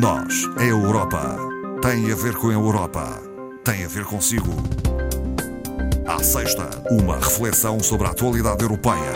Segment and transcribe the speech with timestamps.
[0.00, 1.36] Nós, a Europa,
[1.82, 3.20] tem a ver com a Europa,
[3.62, 4.50] tem a ver consigo.
[6.06, 9.12] À sexta, uma reflexão sobre a atualidade europeia.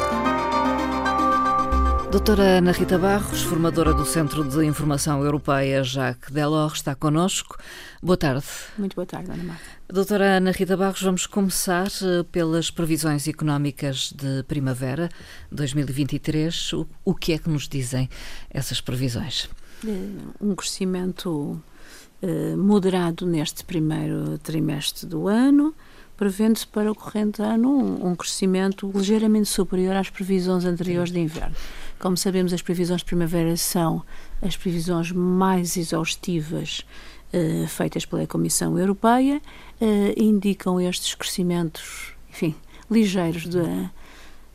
[2.10, 7.56] Doutora Ana Rita Barros, formadora do Centro de Informação Europeia Jacques Delors, está connosco.
[8.02, 8.44] Boa tarde.
[8.76, 9.64] Muito boa tarde, Ana Marta.
[9.88, 15.08] Doutora Ana Rita Barros, vamos começar eh, pelas previsões económicas de primavera
[15.50, 16.74] 2023.
[16.74, 18.10] O, o que é que nos dizem
[18.50, 19.48] essas previsões?
[20.40, 21.60] Um crescimento
[22.22, 25.74] eh, moderado neste primeiro trimestre do ano,
[26.16, 27.70] prevendo-se para o corrente ano
[28.04, 31.54] um, crescimento ligeiramente superior às previsões anteriores de inverno.
[31.98, 34.02] Como sabemos, as previsões de primavera são
[34.40, 36.86] as previsões mais exaustivas
[37.34, 39.42] uh, feitas pela Comissão Europeia,
[40.16, 42.54] indicam estes crescimentos, enfim,
[42.90, 43.60] ligeiros de,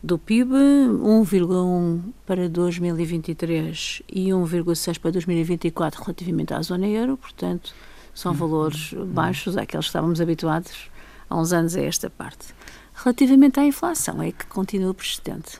[0.03, 7.73] do PIB, 1,1 para 2023 e 1,6 para 2024 relativamente à zona euro, portanto,
[8.13, 8.37] são uhum.
[8.37, 9.05] valores uhum.
[9.05, 10.89] baixos àqueles que estávamos habituados
[11.29, 12.47] há uns anos a esta parte.
[12.93, 15.59] Relativamente à inflação, é que continua persistente.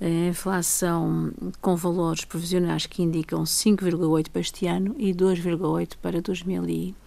[0.00, 7.01] A inflação com valores provisionais que indicam 5,8 para este ano e 2,8 para 2024.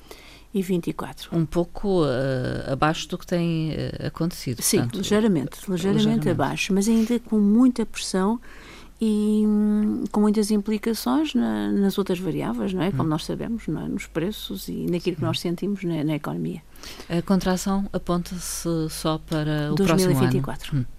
[1.33, 4.61] Um pouco uh, abaixo do que tem uh, acontecido.
[4.61, 8.39] Sim, portanto, ligeiramente, ligeiramente, ligeiramente, abaixo, mas ainda com muita pressão
[8.99, 12.91] e hum, com muitas implicações na, nas outras variáveis, não é?
[12.91, 13.07] Como hum.
[13.07, 13.71] nós sabemos, é?
[13.71, 16.61] nos preços e naquilo que nós sentimos na, na economia.
[17.09, 20.41] A contração aponta-se só para o 2024.
[20.41, 20.87] próximo ano.
[20.89, 20.95] Hum.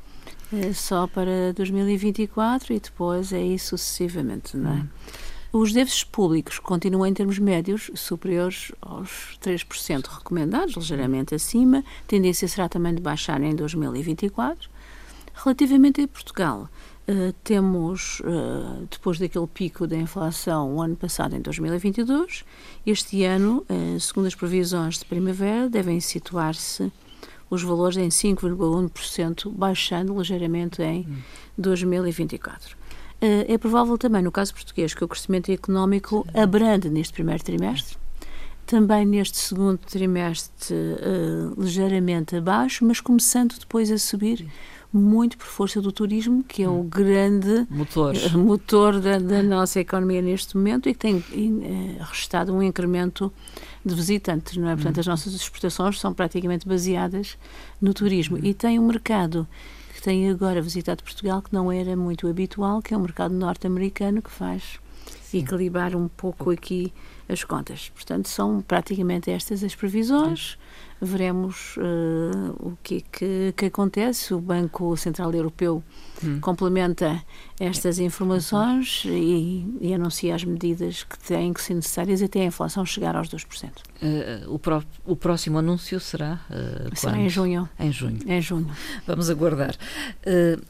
[0.53, 4.87] É só para 2024 e depois é isso sucessivamente, não é?
[5.57, 5.61] Hum.
[5.61, 11.79] Os déficits públicos continuam em termos médios superiores aos 3% recomendados, ligeiramente acima.
[11.79, 14.69] A tendência será também de baixar em 2024.
[15.35, 16.69] Relativamente a Portugal,
[17.09, 22.45] uh, temos, uh, depois daquele pico da inflação o ano passado, em 2022,
[22.87, 26.91] este ano, uh, segundo as previsões de primavera, devem situar-se
[27.51, 31.17] os valores em 5,1%, baixando ligeiramente em hum.
[31.57, 32.77] 2024.
[33.21, 37.97] Eh, é provável também, no caso português, que o crescimento económico abrande neste primeiro trimestre,
[38.67, 44.45] também neste segundo trimestre uh, ligeiramente abaixo, mas começando depois a subir
[44.93, 46.89] muito por força do turismo, que é o hum.
[46.89, 52.63] grande motor, motor da, da, nossa economia neste momento e que tem uh, restado um
[52.63, 53.33] incremento
[53.85, 54.75] de visitantes, não é?
[54.75, 57.39] Portanto, as nossas exportações são praticamente baseadas
[57.81, 59.47] no turismo e tem um mercado
[60.07, 64.31] tem agora visitado Portugal que não era muito habitual, que é o mercado norte-americano que
[64.31, 64.79] faz
[65.27, 65.39] Sim.
[65.39, 66.93] equilibrar um pouco aqui
[67.29, 67.91] as contas.
[67.93, 70.57] Portanto, são praticamente estas as previsões.
[71.01, 74.33] Veremos uh, o que, que, que, acontece.
[74.33, 75.83] O Banco Central Europeu
[76.25, 76.41] hum.
[76.41, 77.23] complementa
[77.59, 82.87] estas informações e, e, anuncia as medidas que têm que ser necessárias até a inflação
[82.87, 83.71] chegar aos 2%.
[84.01, 86.41] Uh, o, pró o próximo anúncio será?
[86.49, 87.69] Uh, será em junho.
[87.79, 88.19] Em junho.
[88.27, 88.71] Em junho.
[89.07, 89.75] Vamos aguardar.
[90.25, 90.63] Uh,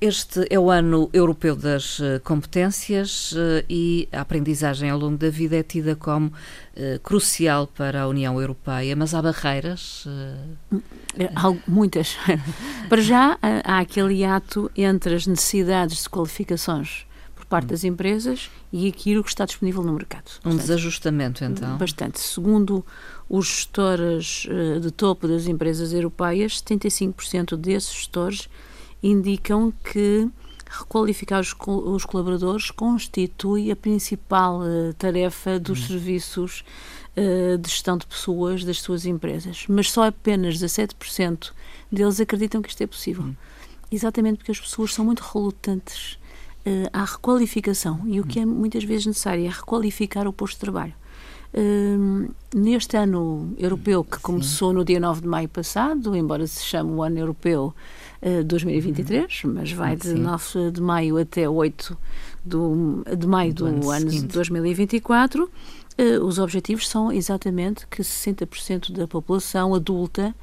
[0.00, 5.28] este é o ano europeu das eh, competências eh, e a aprendizagem ao longo da
[5.28, 10.06] vida é tida como uh, crucial para a União Europeia, mas há barreiras?
[10.06, 10.82] Uh...
[11.36, 12.16] Há muitas.
[12.88, 18.88] para já, há aquele ato entre as necessidades de qualificações por parte das empresas e
[18.88, 20.30] aquilo que está disponível no mercado.
[20.38, 21.76] Um Portanto, desajustamento, então?
[21.76, 22.20] Bastante.
[22.20, 22.86] Segundo
[23.28, 24.46] os gestores
[24.80, 28.48] de topo das empresas europeias, 75% desses gestores
[29.02, 30.28] indicam que
[30.70, 35.86] requalificar os, os colaboradores constitui a principal uh, tarefa dos uhum.
[35.88, 36.64] serviços
[37.16, 39.64] uh, de gestão de pessoas das suas empresas.
[39.68, 41.52] Mas só apenas 17%
[41.90, 43.24] deles acreditam que isto é possível.
[43.24, 43.36] Uhum.
[43.90, 46.12] Exatamente porque as pessoas são muito relutantes
[46.64, 48.02] uh, à requalificação.
[48.06, 50.94] E o que é muitas vezes necessário é requalificar o posto de trabalho.
[51.52, 54.76] Uh, neste ano europeu, que começou Sim.
[54.76, 57.74] no dia 9 de maio passado, embora se chame o ano europeu
[58.44, 59.54] 2023, uhum.
[59.54, 60.14] mas vai de Sim.
[60.14, 61.96] 9 de maio até 8
[62.44, 65.44] do, de maio do, do ano, de 2024.
[65.44, 65.50] Uh,
[65.96, 70.34] eh, os objetivos são exatamente que 60% da população adulta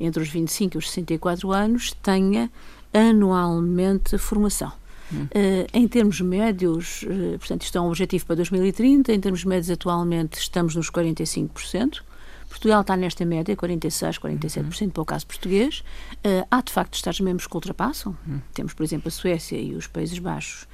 [0.00, 2.50] entre os 25 e os 64 anos tenha
[2.92, 4.72] anualmente formação.
[5.16, 9.70] Uh, em termos médios, uh, portanto, isto é um objetivo para 2030, em termos médios
[9.70, 12.02] atualmente estamos nos 45%,
[12.48, 14.90] Portugal está nesta média, 46%, 47% uhum.
[14.90, 15.82] para o caso português.
[16.18, 18.16] Uh, há, de facto, Estados-membros que ultrapassam.
[18.26, 18.40] Uhum.
[18.52, 20.68] Temos, por exemplo, a Suécia e os Países Baixos,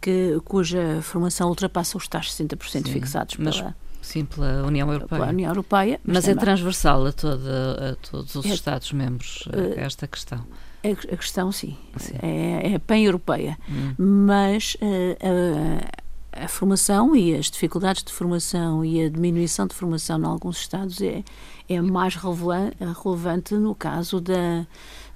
[0.00, 3.76] que, cuja formação ultrapassa os tais 60% Sim, fixados pela...
[4.04, 5.20] Sim, pela União Europeia.
[5.20, 6.00] Pela União Europeia.
[6.04, 10.44] Mas, mas é transversal a, toda, a todos os é, Estados-membros uh, esta questão.
[10.84, 12.14] A, a questão, sim, sim.
[12.22, 13.58] É, é pan-europeia.
[13.68, 13.94] Hum.
[13.96, 20.26] Mas uh, a formação e as dificuldades de formação e a diminuição de formação em
[20.26, 21.24] alguns Estados é,
[21.66, 24.66] é mais relevante no caso da,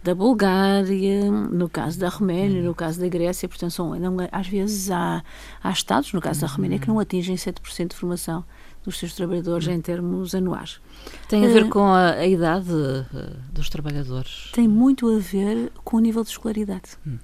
[0.02, 4.90] da Bulgária, no caso da Roménia, no caso da Grécia, portanto, são, não, às vezes
[4.90, 5.22] há,
[5.62, 8.44] há Estados, no caso da Roménia, que não atingem 7% de formação
[8.88, 10.80] dos seus trabalhadores em termos anuais.
[11.28, 14.50] Tem a ver uh, com a, a idade uh, dos trabalhadores?
[14.52, 16.96] Tem muito a ver com o nível de escolaridade.
[17.06, 17.18] Hum.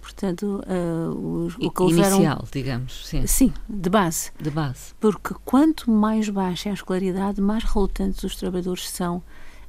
[0.00, 3.26] Portanto, uh, o, que Inicial, levaram, digamos, sim.
[3.26, 4.30] Sim, de base.
[4.38, 4.94] De base.
[5.00, 9.16] Porque quanto mais baixa é a escolaridade, mais relutantes os trabalhadores são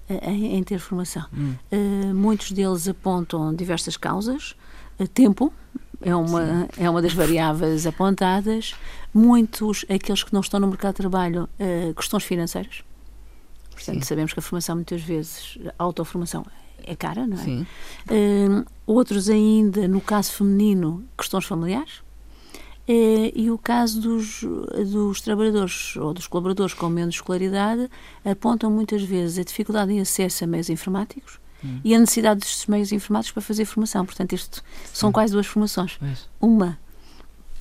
[0.10, 1.26] uh, em, em, ter formação.
[1.34, 1.56] Hum.
[1.72, 4.56] Uh, muitos deles apontam diversas causas.
[5.14, 5.54] tempo
[6.02, 8.76] é uma, é uma das variáveis apontadas.
[9.14, 11.50] Muitos, aqueles que não estão no mercado de trabalho,
[11.96, 12.84] questões financeiras.
[13.72, 14.02] Portanto, Sim.
[14.02, 16.46] sabemos que a formação, muitas vezes, a autoformação
[16.84, 17.44] é cara, não é?
[17.44, 17.68] Sim.
[18.10, 22.00] Uh, outros ainda, no caso feminino, questões familiares.
[22.88, 24.44] Uh, e o caso dos,
[24.92, 27.90] dos trabalhadores ou dos colaboradores com menos escolaridade
[28.24, 31.82] apontam muitas vezes a dificuldade em acesso a meios informáticos hum.
[31.84, 34.06] e a necessidade destes meios informáticos para fazer formação.
[34.06, 34.64] Portanto, isto Sim.
[34.94, 35.98] são quase duas formações.
[36.00, 36.30] Mas...
[36.40, 36.78] Uma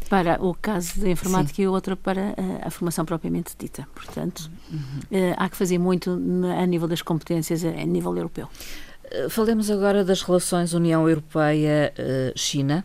[0.09, 1.63] para o caso da informática Sim.
[1.63, 3.89] e outra para a, a, formação propriamente dita.
[3.95, 4.79] Portanto, uhum.
[4.79, 6.21] uh, há que fazer muito
[6.61, 8.49] a nível das competências a, a nível europeu.
[9.11, 12.85] Eh, falemos agora das relações União Europeia-China.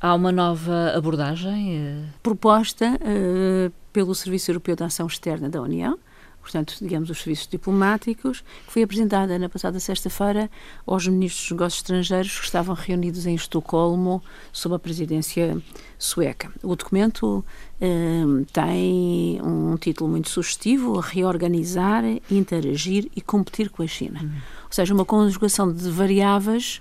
[0.00, 1.76] Há uma nova abordagem?
[1.76, 2.04] Eh?
[2.22, 5.98] Proposta uh, pelo Serviço Europeu de Ação Externa da União,
[6.42, 10.50] portanto, digamos, os serviços diplomáticos, que foi apresentada na passada sexta-feira
[10.84, 14.22] aos ministros dos negócios estrangeiros que estavam reunidos em Estocolmo
[14.52, 15.56] sob a presidência
[15.98, 16.50] sueca.
[16.62, 17.44] O documento
[17.80, 24.20] eh, tem um título muito sugestivo: Reorganizar, Interagir e Competir com a China.
[24.20, 24.32] Uhum.
[24.64, 26.80] Ou seja, uma conjugação de variáveis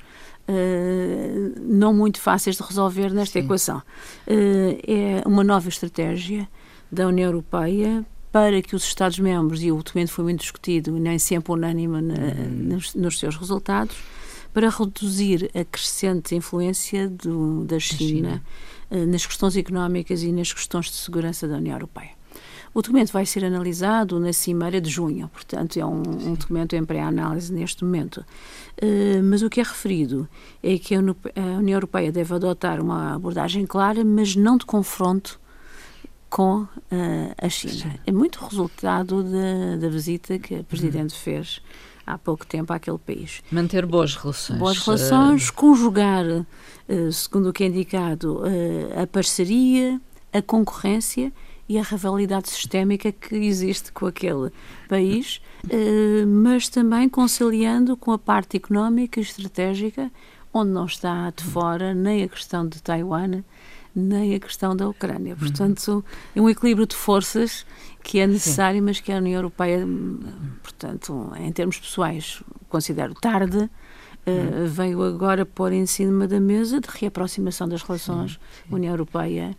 [0.49, 3.45] Uh, não muito fáceis de resolver nesta Sim.
[3.45, 3.77] equação.
[3.77, 6.49] Uh, é uma nova estratégia
[6.91, 11.51] da União Europeia para que os Estados-membros, e o documento foi muito discutido, nem sempre
[11.51, 12.49] unânime na, uhum.
[12.75, 13.97] nos, nos, seus resultados,
[14.53, 18.43] para reduzir a crescente influência do, da China, China.
[18.89, 22.11] Uh, nas questões económicas e nas questões de segurança da União Europeia.
[22.73, 26.85] O documento vai ser analisado na Cimeira de junho, portanto, é um, um documento em
[26.85, 28.23] pré-análise neste momento.
[28.81, 30.27] Uh, mas o que é referido
[30.63, 35.40] é que a União Europeia deve adotar uma abordagem clara, mas não de confronto
[36.31, 36.67] com uh,
[37.37, 37.99] a China.
[38.07, 41.19] É muito resultado da, da visita que a Presidente uhum.
[41.19, 41.61] fez
[42.07, 43.43] há pouco tempo àquele país.
[43.51, 44.57] Manter boas relações.
[44.57, 45.53] Boas relações, uh...
[45.53, 48.41] conjugar, uh, segundo o que é indicado,
[48.95, 49.99] a parceria,
[50.31, 51.33] a concorrência
[51.67, 54.51] e a rivalidade sistémica que existe com aquele
[54.89, 55.41] país,
[56.27, 60.11] mas também conciliando com a parte económica e estratégica,
[60.53, 63.41] onde não está de fora nem a questão de Taiwan,
[63.95, 65.35] nem a questão da Ucrânia.
[65.35, 66.03] Portanto,
[66.35, 67.65] é um equilíbrio de forças
[68.03, 68.85] que é necessário, Sim.
[68.85, 69.85] mas que a União Europeia,
[70.63, 73.69] portanto, em termos pessoais, considero tarde.
[74.23, 78.39] Uh, veio agora pôr em cima da mesa de reaproximação das relações
[78.69, 79.57] União Europeia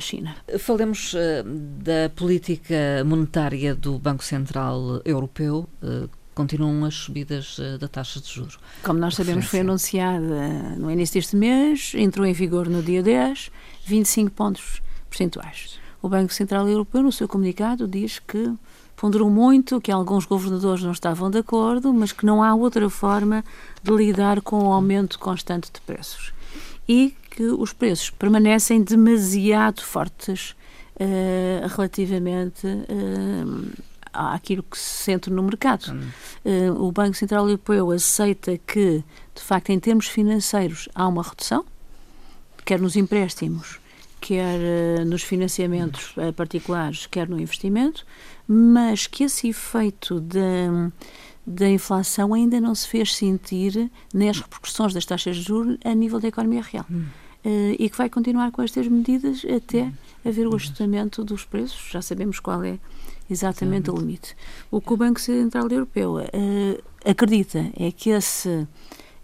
[0.00, 0.36] China.
[0.58, 6.08] Falemos uh, da política monetária do Banco Central Europeu, uh,
[6.40, 8.58] continuam as subidas uh, da taxa de juros.
[8.82, 13.50] Como nós sabemos, foi anunciada no início deste mês, entrou em vigor no dia 10,
[13.84, 15.78] 25 pontos percentuais.
[16.02, 18.54] O Banco Central Europeu, no seu comunicado, diz que
[18.96, 23.44] ponderou muito, que alguns governadores não estavam de acordo, mas que não há outra forma
[23.82, 26.32] de lidar com o aumento constante de preços.
[26.88, 30.54] E que os preços permanecem demasiado fortes
[30.96, 33.72] uh, relativamente uh,
[34.12, 35.92] àquilo que se sente no mercado.
[36.44, 41.64] Uh, o Banco Central Europeu aceita que, de facto, em termos financeiros, há uma redução,
[42.64, 43.80] quer nos empréstimos,
[44.20, 48.06] quer uh, nos financiamentos uh, particulares, quer no investimento,
[48.46, 50.90] mas que esse efeito da,
[51.46, 56.20] da inflação ainda não se fez sentir nas repercussões das taxas de juros a nível
[56.20, 56.86] da economia real.
[56.90, 57.06] Hum.
[57.78, 59.90] e que vai continuar com estas medidas até
[60.26, 61.90] haver o ajustamento dos preços.
[61.90, 62.78] Já sabemos qual é
[63.30, 63.96] exatamente Sim.
[63.96, 64.36] o limite.
[64.70, 68.66] O que o Banco Central Europeu uh, acredita é que esse,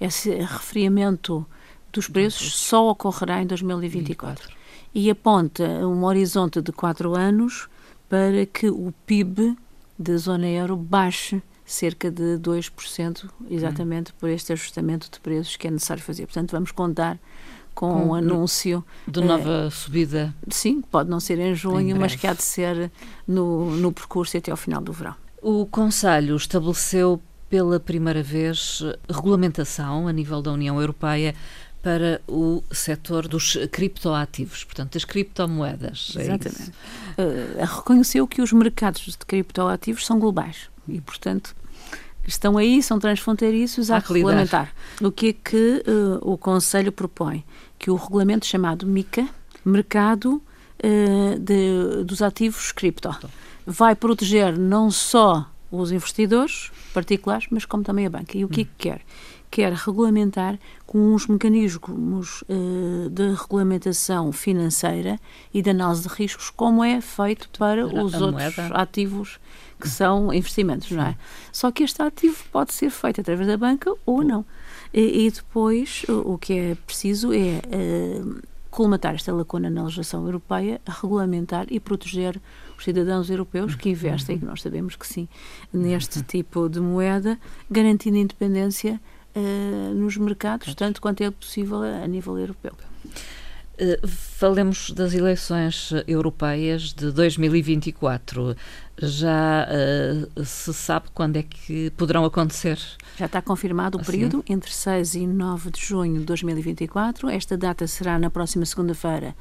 [0.00, 1.44] esse refriamento
[1.92, 4.56] dos preços só ocorrerá em 2024 24.
[4.94, 7.68] e aponta um horizonte de quatro anos
[8.08, 9.56] para que o PIB
[9.98, 14.14] da zona euro baixe cerca de 2%, exatamente hum.
[14.20, 16.26] por este ajustamento de preços que é necessário fazer.
[16.26, 17.18] Portanto, vamos contar
[17.76, 20.34] com, com um anúncio de nova uh, subida.
[20.50, 22.90] Sim, pode não ser em junho, em mas que há de ser
[23.28, 25.14] no, no percurso até ao final do verão.
[25.42, 31.34] O Conselho estabeleceu pela primeira vez regulamentação a nível da União Europeia
[31.82, 36.14] para o setor dos criptoativos, portanto, das criptomoedas.
[36.16, 36.72] É Exatamente.
[37.16, 41.54] É uh, reconheceu que os mercados de criptoativos são globais e, portanto,
[42.26, 44.72] estão aí, são transfronteiriços a regulamentar.
[45.00, 47.44] O que é que uh, o Conselho propõe?
[47.78, 49.28] Que o regulamento chamado MICA,
[49.64, 50.42] Mercado
[50.82, 53.10] uh, de, dos Ativos Cripto,
[53.66, 58.36] vai proteger não só os investidores particulares, mas como também a banca.
[58.36, 59.00] E o que é que quer?
[59.50, 65.18] Quer regulamentar com uns mecanismos uh, de regulamentação financeira
[65.52, 68.66] e de análise de riscos, como é feito para a os outros moeda.
[68.74, 69.38] ativos
[69.80, 71.16] que são investimentos, não é?
[71.52, 74.44] Só que este ativo pode ser feito através da banca ou não.
[74.96, 80.24] E, e depois o, o, que é preciso é uh, colmatar esta lacuna na legislação
[80.24, 82.40] europeia, regulamentar e proteger
[82.78, 85.28] os cidadãos europeus que investem, que nós sabemos que sim,
[85.70, 87.38] neste tipo de moeda,
[87.70, 88.98] garantindo independência
[89.34, 92.72] uh, nos mercados, tanto quanto é possível a, a nível europeu.
[93.78, 98.56] Uh, falemos das eleições europeias de 2024
[98.98, 102.78] já uh, se sabe quando é que poderão acontecer?
[103.18, 104.12] Já está confirmado o assim?
[104.12, 107.28] período entre 6 e 9 de junho de 2024.
[107.28, 109.36] Esta data será na próxima segunda-feira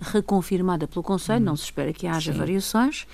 [0.00, 1.46] reconfirmada pelo Conselho, hum.
[1.46, 2.38] não se espera que haja Sim.
[2.38, 3.06] variações.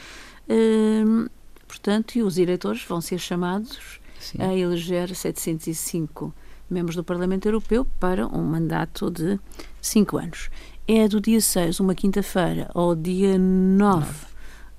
[0.48, 1.30] Uh,
[1.66, 4.42] portanto, e os eleitores vão ser chamados Sim.
[4.42, 6.34] a eleger 705
[6.68, 9.38] membros do Parlamento Europeu para um mandato de
[9.80, 10.50] 5 anos.
[10.86, 14.06] É do dia 6, uma quinta-feira, ao dia 9.
[14.06, 14.36] 9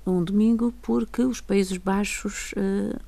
[0.08, 2.98] um domingo, porque os Países Baixos uh,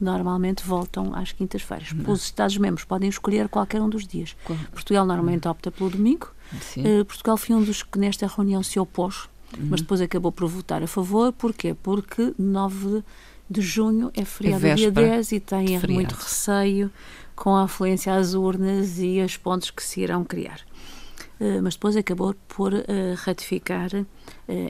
[0.00, 1.94] normalmente voltam às quintas-feiras.
[2.06, 4.36] Os Estados-membros podem escolher qualquer um dos dias.
[4.44, 4.58] Qual?
[4.72, 5.52] Portugal normalmente uhum.
[5.52, 6.30] opta pelo domingo.
[6.76, 9.68] Uh, Portugal foi um dos que nesta reunião se opôs, uhum.
[9.70, 11.32] mas depois acabou por votar a favor.
[11.32, 11.74] Porquê?
[11.74, 13.02] Porque 9
[13.50, 16.90] de junho é feriado é dia 10 e tem muito receio
[17.34, 20.60] com a afluência às urnas e as pontes que se irão criar.
[21.40, 22.84] Uh, mas depois acabou por uh,
[23.16, 23.90] ratificar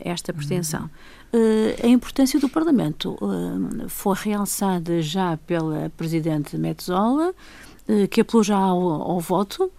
[0.05, 0.91] esta pretensão.
[1.33, 7.33] Uh, a importância do Parlamento uh, foi realçada já pela Presidente Metzola,
[7.89, 9.71] uh, que apelou já ao, ao voto,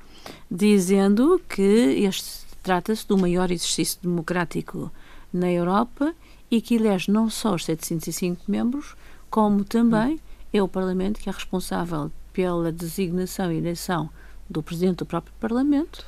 [0.50, 4.92] dizendo que este trata-se do maior exercício democrático
[5.32, 6.14] na Europa
[6.50, 8.96] e que elege não só os 705 membros,
[9.30, 10.20] como também
[10.54, 14.10] é o Parlamento que é responsável pela designação e eleição
[14.50, 16.06] do Presidente do próprio Parlamento,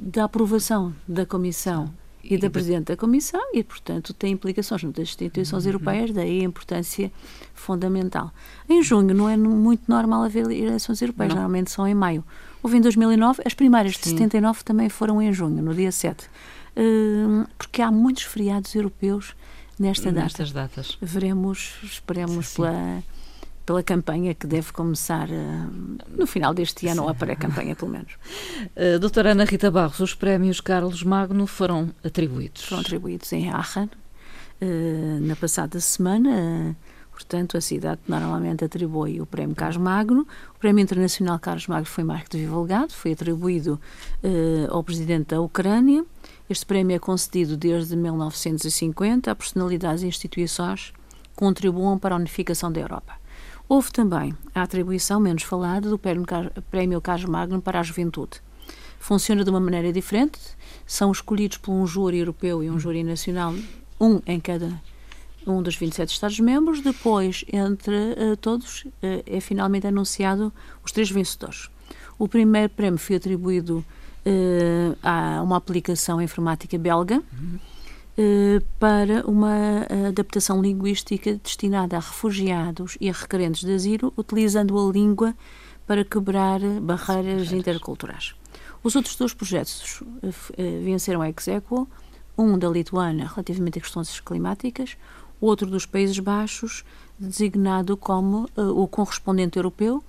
[0.00, 5.64] da aprovação da Comissão e da Presidente da Comissão e, portanto, tem implicações nas instituições
[5.64, 5.70] uhum.
[5.70, 7.10] europeias, daí a importância
[7.54, 8.32] fundamental.
[8.68, 11.42] Em junho não é muito normal haver eleições europeias, não.
[11.42, 12.24] normalmente são em maio.
[12.62, 14.02] Houve em 2009, as primárias Sim.
[14.02, 19.34] de 79 também foram em junho, no dia 7, uh, porque há muitos feriados europeus
[19.78, 20.24] nesta data.
[20.24, 20.98] Nestas datas.
[21.00, 22.56] Veremos, esperemos sim.
[22.56, 23.02] pela
[23.64, 25.70] pela campanha que deve começar uh,
[26.16, 27.00] no final deste ano, Sim.
[27.02, 28.12] ou a pré-campanha, pelo menos.
[28.76, 32.64] Uh, doutora Ana Rita Barros, os prémios Carlos Magno foram atribuídos?
[32.64, 33.84] Foram atribuídos em Aachen,
[34.60, 36.76] uh, na passada semana.
[37.12, 40.26] Portanto, a cidade normalmente atribui o Prémio Carlos Magno.
[40.56, 43.78] O Prémio Internacional Carlos Magno foi mais que divulgado, foi atribuído
[44.70, 46.02] ao presidente da Ucrânia.
[46.48, 52.72] Este prémio é concedido desde 1950 a personalidades e instituições que contribuam para a unificação
[52.72, 53.19] da Europa.
[53.70, 58.42] Houve também a atribuição, menos falada, do Prémio Carlos Magno para a Juventude.
[58.98, 60.40] Funciona de uma maneira diferente,
[60.84, 63.54] são escolhidos por um júri europeu e um júri nacional,
[64.00, 64.82] um em cada
[65.46, 66.80] um dos 27 Estados-membros.
[66.80, 70.52] Depois, entre uh, todos, uh, é finalmente anunciado
[70.84, 71.70] os três vencedores.
[72.18, 73.84] O primeiro prémio foi atribuído
[74.26, 77.22] uh, a uma aplicação informática belga.
[77.32, 77.60] Uhum
[78.78, 85.34] para uma adaptação linguística destinada a refugiados e a requerentes de asilo, utilizando a língua
[85.86, 88.34] para quebrar barreiras interculturais.
[88.82, 91.88] Os outros dois projetos eh, eh, venceram a Exequo,
[92.38, 94.96] um da Lituânia relativamente a questões climáticas,
[95.40, 96.84] outro dos Países Baixos,
[97.18, 100.02] designado como o correspondente europeu,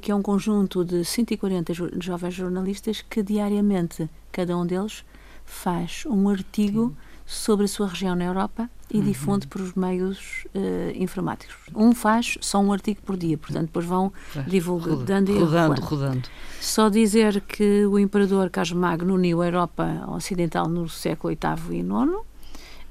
[0.00, 5.04] que é um conjunto de 140 jovens jornalistas que diariamente, cada um deles,
[5.48, 9.04] faz um artigo Sim sobre a sua região na Europa e uhum.
[9.04, 11.54] difunde por os meios uh, informáticos.
[11.76, 14.10] Um faz só um artigo por dia, portanto, depois vão
[14.46, 16.28] divulgando rodando, e rodando, rodando.
[16.58, 21.80] Só dizer que o imperador Carlos Magno uniu a Europa Ocidental no século VIII e
[21.80, 22.28] IX.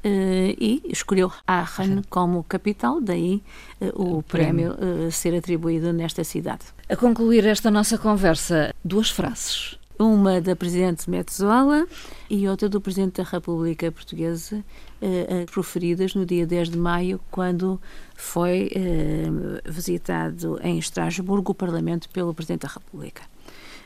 [0.06, 3.42] Uh, e escolheu Aachen como capital, daí
[3.82, 6.66] uh, o, o prémio, prémio uh, ser atribuído nesta cidade.
[6.88, 11.88] A concluir esta nossa conversa, duas frases uma da Presidente Metzola
[12.30, 14.64] e outra do Presidente da República Portuguesa,
[15.02, 17.82] eh, eh, proferidas no dia 10 de maio, quando
[18.16, 19.28] foi eh,
[19.66, 23.24] visitado em Estrasburgo o Parlamento pelo Presidente da República.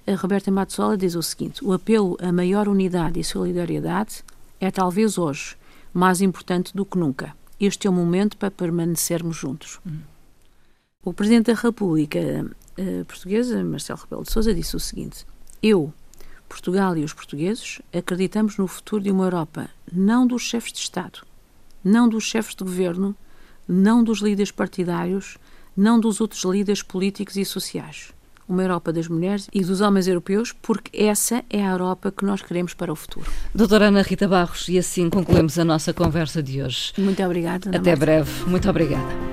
[0.06, 4.24] A Roberta Matsola diz o seguinte: o apelo a maior unidade e solidariedade
[4.60, 5.56] é talvez hoje
[5.94, 7.36] mais importante do que nunca.
[7.60, 9.80] Este é o momento para permanecermos juntos.
[9.86, 10.00] Hum.
[11.04, 12.20] O Presidente da República
[12.78, 15.26] uh, Portuguesa, Marcelo Rebelo de Sousa, disse o seguinte:
[15.62, 15.94] Eu,
[16.52, 21.20] Portugal e os portugueses acreditamos no futuro de uma Europa não dos chefes de Estado,
[21.82, 23.16] não dos chefes de governo,
[23.66, 25.38] não dos líderes partidários,
[25.76, 28.12] não dos outros líderes políticos e sociais.
[28.50, 32.42] Uma Europa das mulheres e dos homens europeus, porque essa é a Europa que nós
[32.42, 33.32] queremos para o futuro.
[33.56, 36.92] Doutora Ana Rita Barros, e assim concluímos a nossa conversa de hoje.
[36.98, 37.70] Muito obrigada.
[37.74, 38.44] Até breve.
[38.46, 39.31] Muito obrigada.